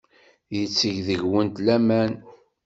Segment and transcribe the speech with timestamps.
[0.57, 2.13] Yetteg deg-went laman.